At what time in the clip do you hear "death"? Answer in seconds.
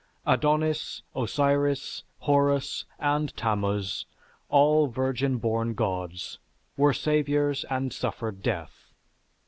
8.41-8.93